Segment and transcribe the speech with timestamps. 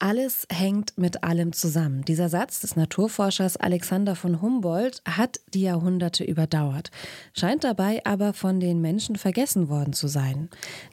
[0.00, 2.04] Alles hängt mit allem zusammen.
[2.04, 6.92] Dieser Satz des Naturforschers Alexander von Humboldt hat die Jahrhunderte überdauert,
[7.34, 10.50] scheint dabei aber von den Menschen vergessen worden zu sein.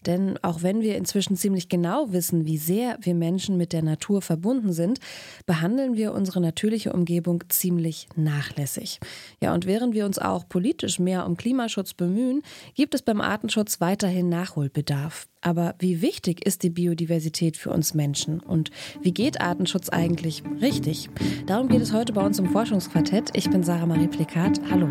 [0.07, 4.23] Denn auch wenn wir inzwischen ziemlich genau wissen, wie sehr wir Menschen mit der Natur
[4.23, 4.99] verbunden sind,
[5.45, 8.99] behandeln wir unsere natürliche Umgebung ziemlich nachlässig.
[9.39, 12.41] Ja, und während wir uns auch politisch mehr um Klimaschutz bemühen,
[12.73, 15.27] gibt es beim Artenschutz weiterhin Nachholbedarf.
[15.45, 18.39] Aber wie wichtig ist die Biodiversität für uns Menschen?
[18.39, 18.71] Und
[19.01, 21.09] wie geht Artenschutz eigentlich richtig?
[21.45, 23.31] Darum geht es heute bei uns im Forschungsquartett.
[23.33, 24.59] Ich bin Sarah Marie Plikat.
[24.69, 24.89] Hallo.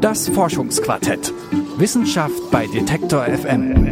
[0.00, 1.32] Das Forschungsquartett.
[1.78, 3.91] Wissenschaft bei Detektor FM.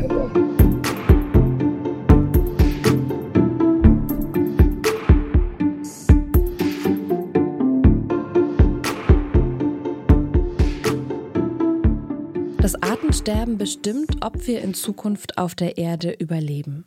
[13.20, 16.86] Sterben bestimmt, ob wir in Zukunft auf der Erde überleben.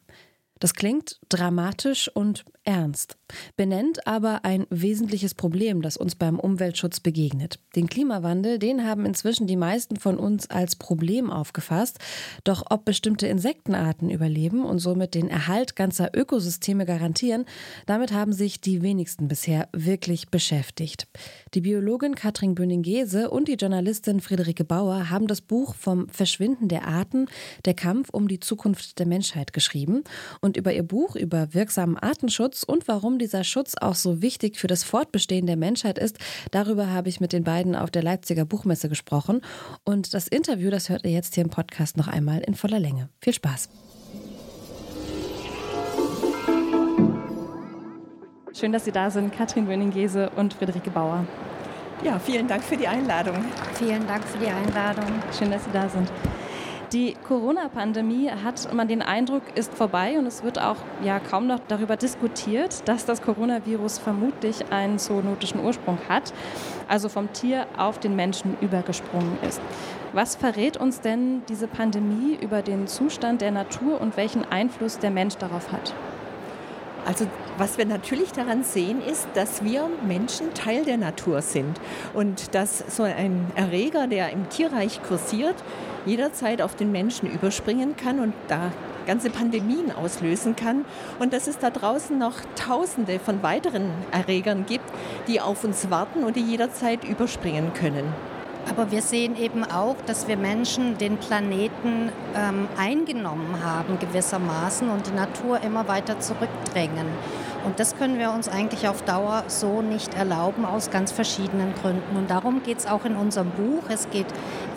[0.63, 3.17] Das klingt dramatisch und ernst,
[3.58, 7.59] benennt aber ein wesentliches Problem, das uns beim Umweltschutz begegnet.
[7.75, 12.00] Den Klimawandel, den haben inzwischen die meisten von uns als Problem aufgefasst.
[12.44, 17.45] Doch ob bestimmte Insektenarten überleben und somit den Erhalt ganzer Ökosysteme garantieren,
[17.86, 21.08] damit haben sich die wenigsten bisher wirklich beschäftigt.
[21.53, 26.88] Die Biologin Katrin Böning-Gese und die Journalistin Friederike Bauer haben das Buch Vom Verschwinden der
[26.88, 27.27] Arten,
[27.66, 30.03] der Kampf um die Zukunft der Menschheit geschrieben.
[30.39, 34.67] Und über ihr Buch über wirksamen Artenschutz und warum dieser Schutz auch so wichtig für
[34.67, 36.17] das Fortbestehen der Menschheit ist,
[36.51, 39.41] darüber habe ich mit den beiden auf der Leipziger Buchmesse gesprochen.
[39.83, 43.09] Und das Interview, das hört ihr jetzt hier im Podcast noch einmal in voller Länge.
[43.21, 43.69] Viel Spaß.
[48.53, 51.25] Schön, dass Sie da sind, Katrin Wöning-Gese und Friederike Bauer.
[52.03, 53.43] Ja, vielen Dank für die Einladung.
[53.75, 55.05] Vielen Dank für die Einladung.
[55.37, 56.11] Schön, dass Sie da sind.
[56.94, 61.59] Die Corona-Pandemie hat man den Eindruck, ist vorbei und es wird auch ja kaum noch
[61.67, 66.31] darüber diskutiert, dass das Coronavirus vermutlich einen zoonotischen Ursprung hat,
[66.87, 69.59] also vom Tier auf den Menschen übergesprungen ist.
[70.11, 75.10] Was verrät uns denn diese Pandemie über den Zustand der Natur und welchen Einfluss der
[75.10, 75.95] Mensch darauf hat?
[77.05, 77.27] Also
[77.58, 81.80] was wir natürlich daran sehen, ist, dass wir Menschen Teil der Natur sind
[82.14, 85.55] und dass so ein Erreger, der im Tierreich kursiert,
[86.05, 88.71] jederzeit auf den Menschen überspringen kann und da
[89.05, 90.86] ganze Pandemien auslösen kann
[91.19, 94.86] und dass es da draußen noch Tausende von weiteren Erregern gibt,
[95.27, 98.05] die auf uns warten und die jederzeit überspringen können.
[98.69, 105.07] Aber wir sehen eben auch, dass wir Menschen den Planeten ähm, eingenommen haben gewissermaßen und
[105.07, 107.07] die Natur immer weiter zurückdrängen.
[107.65, 112.17] Und das können wir uns eigentlich auf Dauer so nicht erlauben, aus ganz verschiedenen Gründen.
[112.17, 113.83] Und darum geht es auch in unserem Buch.
[113.89, 114.27] Es geht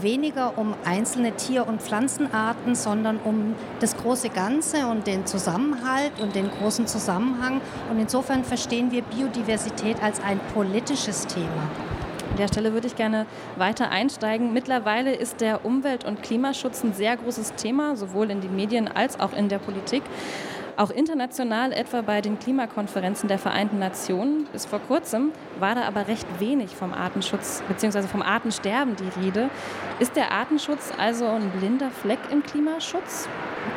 [0.00, 6.36] weniger um einzelne Tier- und Pflanzenarten, sondern um das große Ganze und den Zusammenhalt und
[6.36, 7.60] den großen Zusammenhang.
[7.90, 11.95] Und insofern verstehen wir Biodiversität als ein politisches Thema.
[12.36, 13.24] An der Stelle würde ich gerne
[13.56, 14.52] weiter einsteigen.
[14.52, 19.18] Mittlerweile ist der Umwelt- und Klimaschutz ein sehr großes Thema, sowohl in den Medien als
[19.18, 20.02] auch in der Politik.
[20.76, 24.46] Auch international, etwa bei den Klimakonferenzen der Vereinten Nationen.
[24.52, 28.02] Bis vor kurzem war da aber recht wenig vom Artenschutz bzw.
[28.02, 29.48] vom Artensterben die Rede.
[29.98, 33.30] Ist der Artenschutz also ein blinder Fleck im Klimaschutz?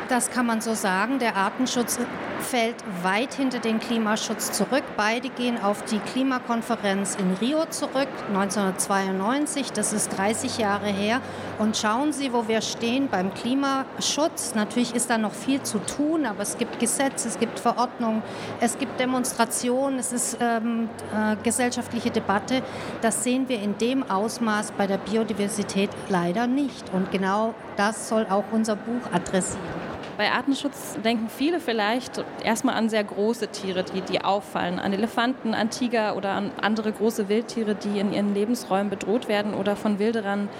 [0.08, 1.18] Das kann man so sagen.
[1.18, 1.98] Der Artenschutz
[2.40, 4.82] fällt weit hinter den Klimaschutz zurück.
[4.96, 9.72] Beide gehen auf die Klimakonferenz in Rio zurück, 1992.
[9.72, 11.20] Das ist 30 Jahre her.
[11.58, 14.54] Und schauen Sie, wo wir stehen beim Klimaschutz.
[14.54, 18.22] Natürlich ist da noch viel zu tun, aber es gibt Gesetze, es gibt Verordnungen,
[18.60, 22.62] es gibt Demonstrationen, es ist ähm, äh, gesellschaftliche Debatte.
[23.02, 26.92] Das sehen wir in dem Ausmaß bei der Biodiversität leider nicht.
[26.92, 29.79] Und genau das soll auch unser Buch adressieren.
[30.20, 35.54] Bei Artenschutz denken viele vielleicht erstmal an sehr große Tiere, die, die auffallen, an Elefanten,
[35.54, 39.98] an Tiger oder an andere große Wildtiere, die in ihren Lebensräumen bedroht werden oder von
[39.98, 40.50] Wilderern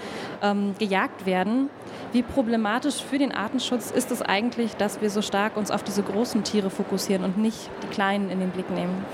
[0.41, 1.69] ähm, gejagt werden.
[2.11, 6.01] Wie problematisch für den Artenschutz ist es eigentlich, dass wir so stark uns auf diese
[6.01, 9.05] großen Tiere fokussieren und nicht die kleinen in den Blick nehmen?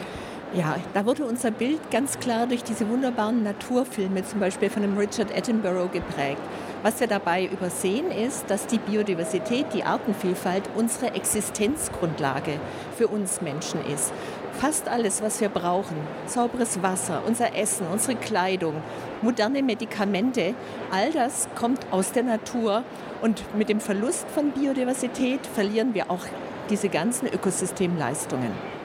[0.54, 4.98] Ja, da wurde unser Bild ganz klar durch diese wunderbaren Naturfilme, zum Beispiel von dem
[4.98, 6.42] Richard Attenborough, geprägt.
[6.84, 12.54] Was wir dabei übersehen ist, dass die Biodiversität, die Artenvielfalt unsere Existenzgrundlage
[12.96, 14.14] für uns Menschen ist.
[14.54, 15.98] Fast alles, was wir brauchen,
[16.28, 18.76] sauberes Wasser, unser Essen, unsere Kleidung,
[19.22, 20.56] moderne Medikamente,
[20.92, 22.84] all das kommt aus der Natur
[23.22, 26.26] und mit dem Verlust von Biodiversität verlieren wir auch
[26.70, 28.77] diese ganzen Ökosystemleistungen.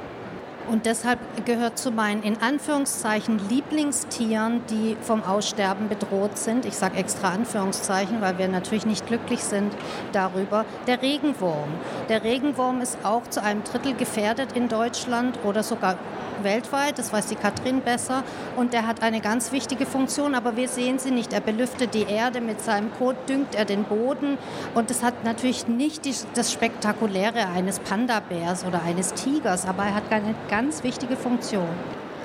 [0.68, 6.96] Und deshalb gehört zu meinen in Anführungszeichen Lieblingstieren, die vom Aussterben bedroht sind, ich sage
[6.96, 9.72] extra Anführungszeichen, weil wir natürlich nicht glücklich sind
[10.12, 11.68] darüber, der Regenwurm.
[12.08, 15.98] Der Regenwurm ist auch zu einem Drittel gefährdet in Deutschland oder sogar
[16.44, 18.22] weltweit, das weiß die Katrin besser.
[18.56, 21.32] Und der hat eine ganz wichtige Funktion, aber wir sehen sie nicht.
[21.32, 24.38] Er belüftet die Erde mit seinem Kot, düngt er den Boden.
[24.74, 29.94] Und das hat natürlich nicht die, das Spektakuläre eines Panda-Bärs oder eines Tigers, aber er
[29.94, 31.66] hat eine ganz wichtige Funktion.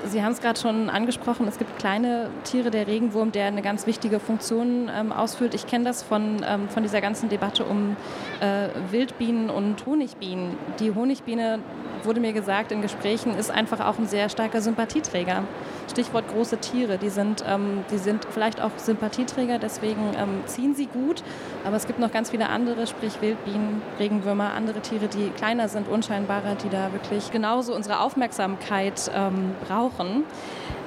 [0.04, 3.86] Sie haben es gerade schon angesprochen, es gibt kleine Tiere, der Regenwurm, der eine ganz
[3.86, 5.54] wichtige Funktion ähm, ausfüllt.
[5.54, 7.96] Ich kenne das von, ähm, von dieser ganzen Debatte um
[8.40, 10.58] äh, Wildbienen und Honigbienen.
[10.78, 11.60] Die Honigbiene
[12.04, 15.44] wurde mir gesagt in Gesprächen, ist einfach auch ein sehr starker Sympathieträger.
[15.90, 20.86] Stichwort große Tiere, die sind, ähm, die sind vielleicht auch Sympathieträger, deswegen ähm, ziehen sie
[20.86, 21.22] gut.
[21.64, 25.88] Aber es gibt noch ganz viele andere, sprich Wildbienen, Regenwürmer, andere Tiere, die kleiner sind,
[25.88, 30.24] unscheinbarer, die da wirklich genauso unsere Aufmerksamkeit ähm, brauchen.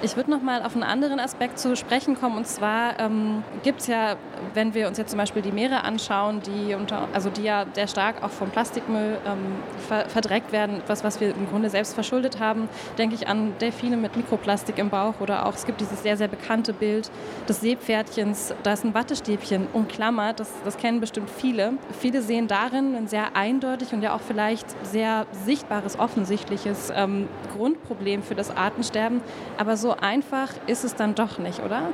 [0.03, 2.37] Ich würde noch mal auf einen anderen Aspekt zu sprechen kommen.
[2.37, 4.15] Und zwar ähm, gibt es ja,
[4.55, 7.87] wenn wir uns jetzt zum Beispiel die Meere anschauen, die, unter, also die ja sehr
[7.87, 9.37] stark auch vom Plastikmüll ähm,
[9.87, 12.67] ver verdreckt werden, etwas, was wir im Grunde selbst verschuldet haben,
[12.97, 16.27] denke ich an Delfine mit Mikroplastik im Bauch oder auch, es gibt dieses sehr, sehr
[16.27, 17.11] bekannte Bild
[17.47, 21.73] des Seepferdchens, da ist ein Wattestäbchen umklammert, das, das kennen bestimmt viele.
[21.99, 28.23] Viele sehen darin ein sehr eindeutig und ja auch vielleicht sehr sichtbares, offensichtliches ähm, Grundproblem
[28.23, 29.21] für das Artensterben.
[29.57, 31.89] Aber so einfach ist es dann doch nicht, oder?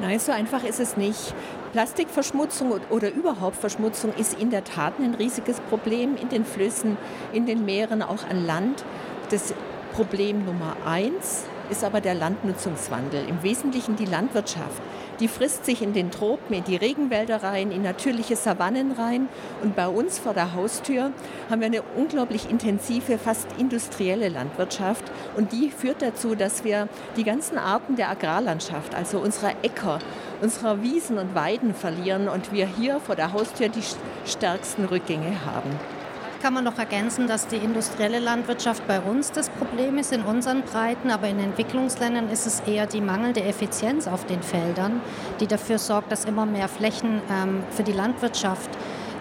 [0.00, 1.34] Nein, so einfach ist es nicht.
[1.72, 6.96] Plastikverschmutzung oder überhaupt Verschmutzung ist in der Tat ein riesiges Problem in den Flüssen,
[7.32, 8.84] in den Meeren, auch an Land.
[9.30, 9.52] Das
[9.92, 14.80] Problem Nummer eins ist aber der Landnutzungswandel, im Wesentlichen die Landwirtschaft.
[15.20, 19.28] Die frisst sich in den Tropen, in die Regenwälder rein, in natürliche Savannen rein.
[19.62, 21.12] Und bei uns vor der Haustür
[21.50, 25.04] haben wir eine unglaublich intensive, fast industrielle Landwirtschaft.
[25.36, 29.98] Und die führt dazu, dass wir die ganzen Arten der Agrarlandschaft, also unserer Äcker,
[30.40, 33.82] unserer Wiesen und Weiden verlieren und wir hier vor der Haustür die
[34.24, 35.97] stärksten Rückgänge haben
[36.40, 40.62] kann man noch ergänzen, dass die industrielle Landwirtschaft bei uns das Problem ist in unseren
[40.62, 45.00] Breiten, aber in Entwicklungsländern ist es eher die mangelnde Effizienz auf den Feldern,
[45.40, 48.70] die dafür sorgt, dass immer mehr Flächen ähm, für die Landwirtschaft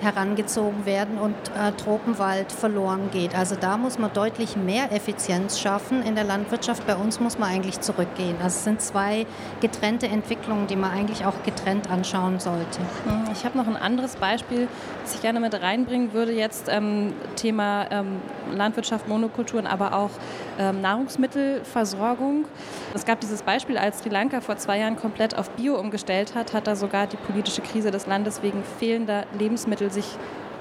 [0.01, 3.35] herangezogen werden und äh, Tropenwald verloren geht.
[3.35, 6.01] Also da muss man deutlich mehr Effizienz schaffen.
[6.03, 8.35] In der Landwirtschaft bei uns muss man eigentlich zurückgehen.
[8.38, 9.25] Also es sind zwei
[9.61, 12.79] getrennte Entwicklungen, die man eigentlich auch getrennt anschauen sollte.
[13.05, 14.67] Hm, ich habe noch ein anderes Beispiel,
[15.03, 16.31] das ich gerne mit reinbringen würde.
[16.31, 18.21] Jetzt ähm, Thema ähm,
[18.53, 20.11] Landwirtschaft, Monokulturen, aber auch
[20.59, 22.45] ähm, Nahrungsmittelversorgung.
[22.94, 26.53] Es gab dieses Beispiel, als Sri Lanka vor zwei Jahren komplett auf Bio umgestellt hat,
[26.53, 30.05] hat da sogar die politische Krise des Landes wegen fehlender Lebensmittel sich,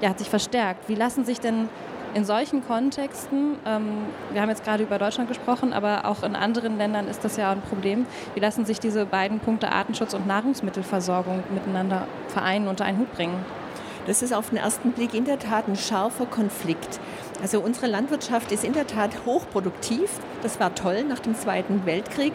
[0.01, 0.89] ja, hat sich verstärkt.
[0.89, 1.69] Wie lassen sich denn
[2.13, 6.77] in solchen Kontexten, ähm, wir haben jetzt gerade über Deutschland gesprochen, aber auch in anderen
[6.77, 11.43] Ländern ist das ja ein Problem, wie lassen sich diese beiden Punkte Artenschutz und Nahrungsmittelversorgung
[11.53, 13.45] miteinander vereinen, unter einen Hut bringen?
[14.07, 17.01] Das ist auf den ersten Blick in der Tat ein scharfer Konflikt.
[17.41, 20.09] Also unsere Landwirtschaft ist in der Tat hochproduktiv.
[20.41, 21.03] Das war toll.
[21.03, 22.31] Nach dem Zweiten Weltkrieg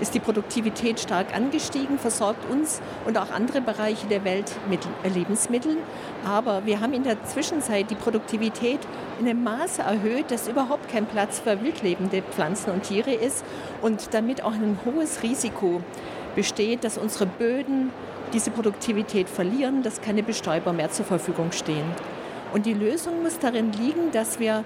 [0.00, 5.78] ist die Produktivität stark angestiegen, versorgt uns und auch andere Bereiche der Welt mit Lebensmitteln.
[6.24, 8.78] Aber wir haben in der Zwischenzeit die Produktivität
[9.18, 13.44] in einem Maße erhöht, dass überhaupt kein Platz für wildlebende Pflanzen und Tiere ist
[13.82, 15.82] und damit auch ein hohes Risiko
[16.36, 17.90] besteht, dass unsere Böden
[18.36, 21.86] diese Produktivität verlieren, dass keine Bestäuber mehr zur Verfügung stehen.
[22.52, 24.62] Und die Lösung muss darin liegen, dass wir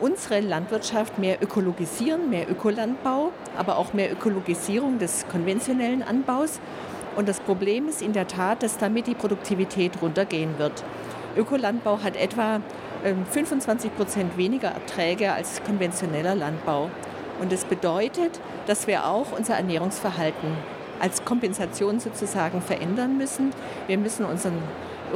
[0.00, 6.58] unsere Landwirtschaft mehr ökologisieren, mehr Ökolandbau, aber auch mehr Ökologisierung des konventionellen Anbaus.
[7.14, 10.82] Und das Problem ist in der Tat, dass damit die Produktivität runtergehen wird.
[11.36, 12.60] Ökolandbau hat etwa
[13.30, 16.90] 25 ähm, Prozent weniger Erträge als konventioneller Landbau.
[17.40, 23.52] Und das bedeutet, dass wir auch unser Ernährungsverhalten als Kompensation sozusagen verändern müssen.
[23.86, 24.54] Wir müssen unseren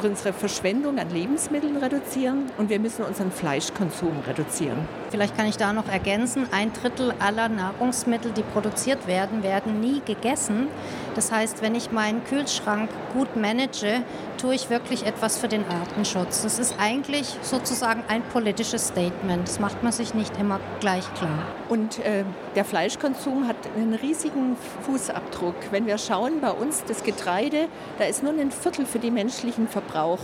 [0.03, 4.89] unsere Verschwendung an Lebensmitteln reduzieren und wir müssen unseren Fleischkonsum reduzieren.
[5.12, 10.00] Vielleicht kann ich da noch ergänzen, ein Drittel aller Nahrungsmittel, die produziert werden, werden nie
[10.07, 10.69] gegessen.
[11.14, 14.04] Das heißt, wenn ich meinen Kühlschrank gut manage,
[14.40, 16.45] tue ich wirklich etwas für den Artenschutz.
[16.45, 19.47] Das ist eigentlich sozusagen ein politisches Statement.
[19.47, 21.47] Das macht man sich nicht immer gleich klar.
[21.69, 25.57] Und äh, der Fleischkonsum hat einen riesigen Fußabdruck.
[25.73, 29.69] Wenn wir schauen, bei uns das Getreide, da ist nur ein Viertel für die menschlichen
[29.69, 30.21] Verbrauch.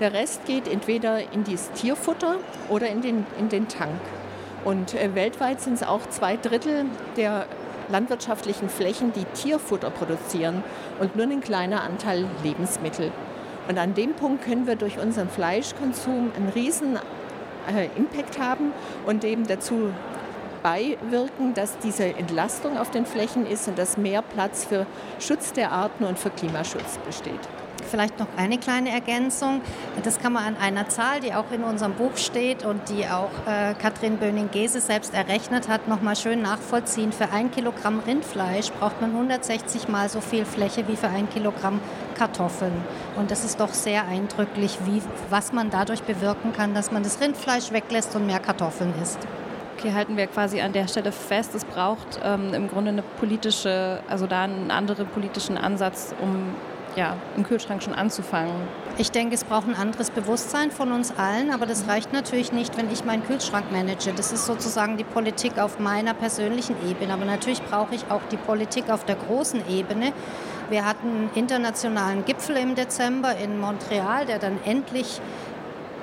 [0.00, 4.00] Der Rest geht entweder in das Tierfutter oder in den, in den Tank.
[4.64, 7.46] Und äh, weltweit sind es auch zwei Drittel der
[7.88, 10.62] landwirtschaftlichen Flächen, die Tierfutter produzieren
[11.00, 13.10] und nur ein kleiner Anteil Lebensmittel.
[13.68, 16.96] Und an dem Punkt können wir durch unseren Fleischkonsum einen riesen
[17.68, 18.72] äh, Impact haben
[19.06, 19.90] und eben dazu
[20.62, 24.86] dabei wirken, dass diese Entlastung auf den Flächen ist und dass mehr Platz für
[25.18, 27.40] Schutz der Arten und für Klimaschutz besteht.
[27.90, 29.60] Vielleicht noch eine kleine Ergänzung.
[30.02, 33.30] Das kann man an einer Zahl, die auch in unserem Buch steht und die auch
[33.46, 37.12] äh, Katrin Böning-Gese selbst errechnet hat, noch mal schön nachvollziehen.
[37.12, 41.80] Für ein Kilogramm Rindfleisch braucht man 160 mal so viel Fläche wie für ein Kilogramm
[42.14, 42.72] Kartoffeln.
[43.16, 47.20] Und das ist doch sehr eindrücklich, wie, was man dadurch bewirken kann, dass man das
[47.20, 49.18] Rindfleisch weglässt und mehr Kartoffeln isst.
[49.78, 54.00] Okay, halten wir quasi an der Stelle fest, es braucht ähm, im Grunde eine politische,
[54.08, 56.54] also da einen anderen politischen Ansatz, um
[56.96, 58.52] ja, im Kühlschrank schon anzufangen?
[58.98, 62.76] Ich denke, es braucht ein anderes Bewusstsein von uns allen, aber das reicht natürlich nicht,
[62.76, 64.12] wenn ich meinen Kühlschrank manage.
[64.14, 67.12] Das ist sozusagen die Politik auf meiner persönlichen Ebene.
[67.14, 70.12] Aber natürlich brauche ich auch die Politik auf der großen Ebene.
[70.68, 75.20] Wir hatten einen internationalen Gipfel im Dezember in Montreal, der dann endlich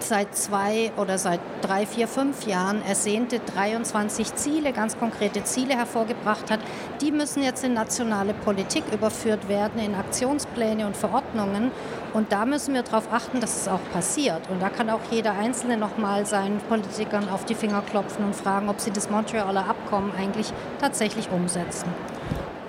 [0.04, 6.52] seit zwei oder seit drei, vier, fünf Jahren ersehnte 23 Ziele, ganz konkrete Ziele hervorgebracht
[6.52, 6.60] hat.
[7.02, 11.72] Die müssen jetzt in nationale Politik überführt werden, in Aktionspläne und Verordnungen.
[12.14, 14.50] Und da müssen wir darauf achten, dass es auch passiert.
[14.50, 18.70] Und da kann auch jeder Einzelne nochmal seinen Politikern auf die Finger klopfen und fragen,
[18.70, 21.90] ob sie das Montrealer Abkommen eigentlich tatsächlich umsetzen.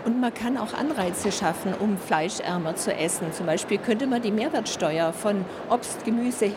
[0.04, 3.33] Und man kann auch Anreize schaffen, um fleischärmer zu essen.
[3.33, 6.50] Zum Beispiel könnte man die Mehrwertsteuer von Obst, Gemüse,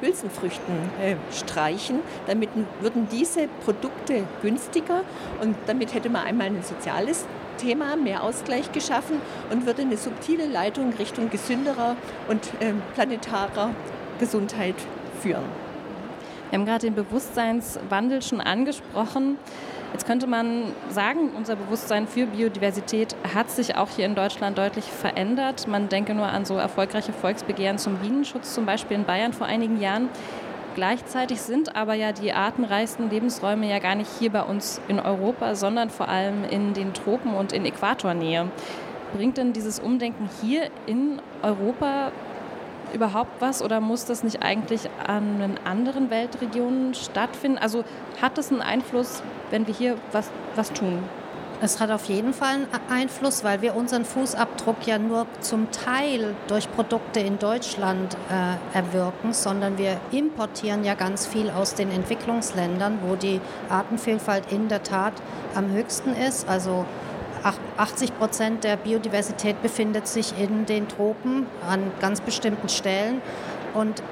[0.00, 2.00] Hülsenfrüchten äh, streichen.
[2.26, 5.02] Damit würden diese Produkte günstiger
[5.40, 7.24] und damit hätte man einmal ein soziales
[7.58, 11.96] Thema, mehr Ausgleich geschaffen und würde eine subtile Leitung Richtung gesünderer
[12.28, 13.70] und äh, planetarer
[14.18, 14.76] Gesundheit
[15.20, 15.69] führen.
[16.50, 19.38] Wir haben gerade den Bewusstseinswandel schon angesprochen.
[19.92, 24.84] Jetzt könnte man sagen, unser Bewusstsein für Biodiversität hat sich auch hier in Deutschland deutlich
[24.84, 25.68] verändert.
[25.68, 29.80] Man denke nur an so erfolgreiche Volksbegehren zum Bienenschutz, zum Beispiel in Bayern vor einigen
[29.80, 30.08] Jahren.
[30.74, 35.54] Gleichzeitig sind aber ja die artenreichsten Lebensräume ja gar nicht hier bei uns in Europa,
[35.54, 38.48] sondern vor allem in den Tropen und in Äquatornähe.
[39.14, 42.10] Bringt denn dieses Umdenken hier in Europa
[42.92, 47.58] überhaupt was oder muss das nicht eigentlich an anderen Weltregionen stattfinden?
[47.58, 47.84] Also
[48.20, 51.02] hat das einen Einfluss, wenn wir hier was, was tun?
[51.62, 56.34] Es hat auf jeden Fall einen Einfluss, weil wir unseren Fußabdruck ja nur zum Teil
[56.48, 63.00] durch Produkte in Deutschland äh, erwirken, sondern wir importieren ja ganz viel aus den Entwicklungsländern,
[63.06, 65.12] wo die Artenvielfalt in der Tat
[65.54, 66.48] am höchsten ist.
[66.48, 66.86] Also
[67.76, 73.22] 80 Prozent der Biodiversität befindet sich in den Tropen an ganz bestimmten Stellen.
[73.74, 74.02] Und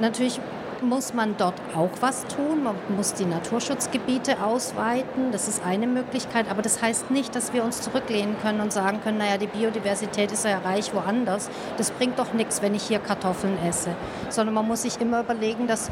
[0.00, 0.40] natürlich
[0.82, 2.62] muss man dort auch was tun.
[2.62, 5.32] Man muss die Naturschutzgebiete ausweiten.
[5.32, 6.50] Das ist eine Möglichkeit.
[6.50, 10.30] Aber das heißt nicht, dass wir uns zurücklehnen können und sagen können, naja, die Biodiversität
[10.32, 11.48] ist ja reich woanders.
[11.76, 13.90] Das bringt doch nichts, wenn ich hier Kartoffeln esse.
[14.28, 15.90] Sondern man muss sich immer überlegen, dass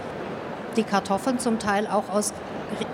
[0.77, 2.33] die Kartoffeln zum Teil auch aus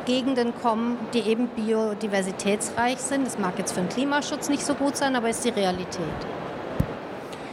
[0.07, 3.27] Gegenden kommen, die eben biodiversitätsreich sind.
[3.27, 6.03] Das mag jetzt für den Klimaschutz nicht so gut sein, aber ist die Realität.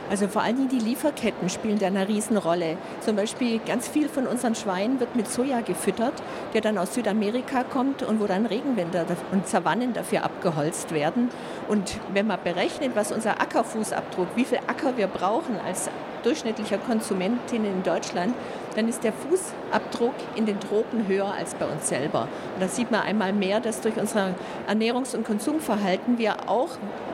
[0.09, 2.77] Also vor allem die Lieferketten spielen da eine Riesenrolle.
[3.01, 6.13] Zum Beispiel ganz viel von unseren Schweinen wird mit Soja gefüttert,
[6.53, 11.29] der dann aus Südamerika kommt und wo dann Regenwälder und Savannen dafür abgeholzt werden.
[11.67, 15.89] Und wenn man berechnet, was unser Ackerfußabdruck, wie viel Acker wir brauchen als
[16.21, 18.33] durchschnittlicher Konsumentin in Deutschland,
[18.75, 22.27] dann ist der Fußabdruck in den Tropen höher als bei uns selber.
[22.53, 24.35] Und da sieht man einmal mehr, dass durch unser
[24.67, 26.69] Ernährungs- und Konsumverhalten wir auch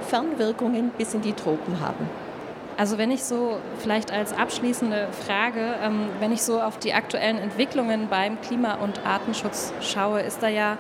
[0.08, 2.10] Fernwirkungen bis in die Tropen haben.
[2.78, 7.38] Also wenn ich so vielleicht als abschließende Frage, ähm, wenn ich so auf die aktuellen
[7.38, 10.78] Entwicklungen beim Klima- und Artenschutz schaue, ist da ja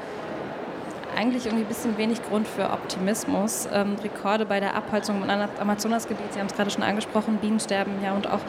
[1.15, 3.67] eigentlich irgendwie ein bisschen wenig Grund für Optimismus.
[3.71, 5.29] Ähm, Rekorde bei der Abholzung im
[5.60, 8.39] Amazonasgebiet, Sie haben es gerade schon angesprochen, Bienensterben ja und auch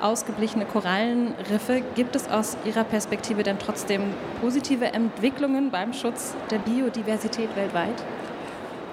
[0.00, 1.82] ausgeblichene Korallenriffe.
[1.94, 4.02] Gibt es aus Ihrer Perspektive denn trotzdem
[4.40, 8.02] positive Entwicklungen beim Schutz der Biodiversität weltweit?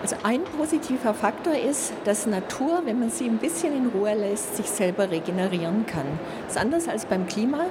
[0.04, 4.58] Also ein positiver Faktor ist, dass Natur, wenn man sie ein bisschen in Ruhe lässt,
[4.58, 6.06] sich selber regenerieren kann.
[6.46, 7.68] Das ist anders als beim Klima.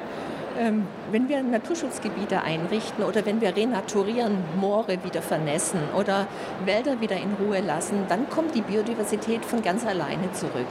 [0.58, 6.26] Ähm, wenn wir Naturschutzgebiete einrichten oder wenn wir renaturieren, Moore wieder vernässen oder
[6.64, 10.66] Wälder wieder in Ruhe lassen, dann kommt die Biodiversität von ganz alleine zurück.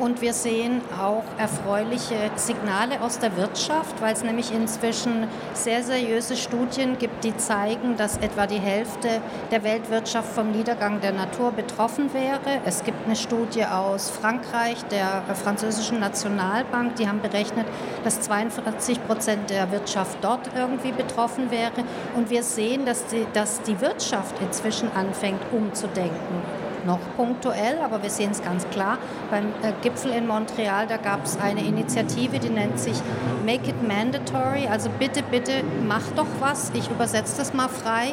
[0.00, 6.38] Und wir sehen auch erfreuliche Signale aus der Wirtschaft, weil es nämlich inzwischen sehr seriöse
[6.38, 12.14] Studien gibt, die zeigen, dass etwa die Hälfte der Weltwirtschaft vom Niedergang der Natur betroffen
[12.14, 12.62] wäre.
[12.64, 17.66] Es gibt eine Studie aus Frankreich, der französischen Nationalbank, die haben berechnet,
[18.02, 21.84] dass 42 Prozent der Wirtschaft dort irgendwie betroffen wäre.
[22.16, 28.10] Und wir sehen, dass die, dass die Wirtschaft inzwischen anfängt umzudenken noch punktuell, aber wir
[28.10, 28.98] sehen es ganz klar.
[29.30, 32.96] Beim äh, Gipfel in Montreal, da gab es eine Initiative, die nennt sich
[33.44, 36.70] Make It Mandatory, also bitte, bitte mach doch was.
[36.74, 38.12] Ich übersetze das mal frei,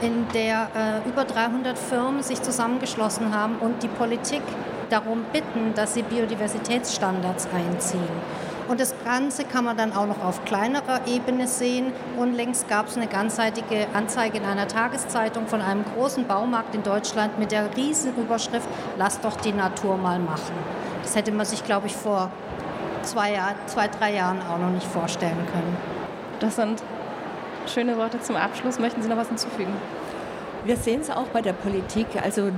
[0.00, 4.42] in der äh, über 300 Firmen sich zusammengeschlossen haben und die Politik
[4.90, 8.45] darum bitten, dass sie Biodiversitätsstandards einziehen.
[8.68, 11.92] Und das Ganze kann man dann auch noch auf kleinerer Ebene sehen.
[12.18, 17.38] Unlängst gab es eine ganzseitige Anzeige in einer Tageszeitung von einem großen Baumarkt in Deutschland
[17.38, 18.68] mit der Riesenüberschrift
[18.98, 20.54] Lass doch die Natur mal machen.
[21.02, 22.30] Das hätte man sich, glaube ich, vor
[23.02, 25.76] zwei, Jahr, zwei, drei Jahren auch noch nicht vorstellen können.
[26.40, 26.82] Das sind
[27.72, 28.78] schöne Worte zum Abschluss.
[28.80, 29.72] Möchten Sie noch was hinzufügen?
[30.64, 32.06] Wir sehen es auch bei der Politik.
[32.22, 32.50] Also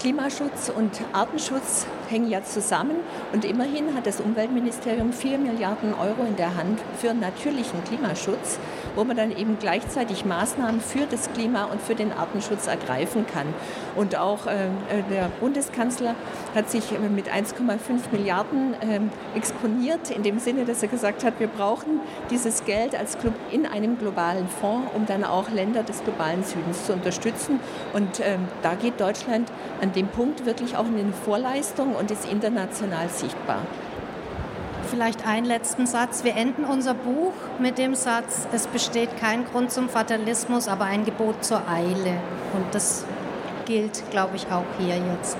[0.00, 2.96] Klimaschutz und Artenschutz hängen ja zusammen
[3.32, 8.58] und immerhin hat das Umweltministerium 4 Milliarden Euro in der Hand für natürlichen Klimaschutz,
[8.94, 13.46] wo man dann eben gleichzeitig Maßnahmen für das Klima und für den Artenschutz ergreifen kann.
[13.96, 14.68] Und auch äh,
[15.10, 16.14] der Bundeskanzler
[16.54, 17.78] hat sich mit 1,5
[18.12, 19.00] Milliarden äh,
[19.36, 22.00] exponiert, in dem Sinne, dass er gesagt hat, wir brauchen
[22.30, 26.84] dieses Geld als Club in einem globalen Fonds, um dann auch Länder des globalen Südens
[26.84, 27.58] zu unterstützen.
[27.94, 29.50] Und äh, da geht Deutschland
[29.80, 33.60] an dem Punkt wirklich auch in eine Vorleistung und ist international sichtbar.
[34.90, 36.24] Vielleicht einen letzten Satz.
[36.24, 41.04] Wir enden unser Buch mit dem Satz, es besteht kein Grund zum Fatalismus, aber ein
[41.04, 42.20] Gebot zur Eile.
[42.54, 43.04] Und das
[43.64, 45.38] gilt, glaube ich, auch hier jetzt.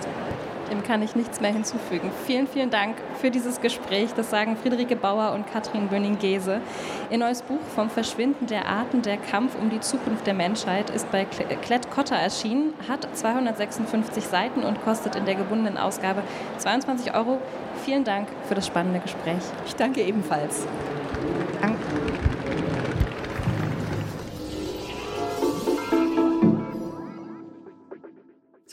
[0.73, 2.11] Dem kann ich nichts mehr hinzufügen.
[2.27, 4.15] Vielen, vielen Dank für dieses Gespräch.
[4.17, 6.63] Das sagen Friederike Bauer und Katrin Böning-Gese.
[7.11, 11.13] Ihr neues Buch vom Verschwinden der Arten, der Kampf um die Zukunft der Menschheit ist
[11.13, 16.23] bei Klett Cotta erschienen, hat 256 Seiten und kostet in der gebundenen Ausgabe
[16.57, 17.39] 22 Euro.
[17.85, 19.43] Vielen Dank für das spannende Gespräch.
[19.67, 20.67] Ich danke ebenfalls.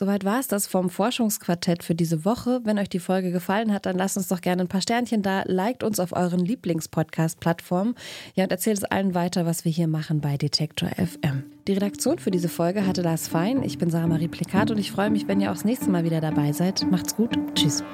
[0.00, 2.62] Soweit war es das vom Forschungsquartett für diese Woche.
[2.64, 5.42] Wenn euch die Folge gefallen hat, dann lasst uns doch gerne ein paar Sternchen da,
[5.44, 7.94] liked uns auf euren Lieblingspodcast-Plattformen.
[8.34, 11.44] Ja, und erzählt es allen weiter, was wir hier machen bei Detektor FM.
[11.68, 13.62] Die Redaktion für diese Folge hatte Lars Fein.
[13.62, 16.02] Ich bin Sarah Marie Plikat und ich freue mich, wenn ihr auch das nächste Mal
[16.02, 16.90] wieder dabei seid.
[16.90, 17.36] Macht's gut.
[17.54, 17.84] Tschüss.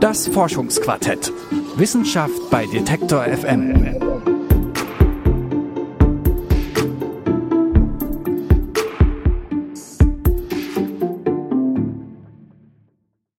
[0.00, 1.30] Das Forschungsquartett.
[1.76, 4.09] Wissenschaft bei Detektor FM.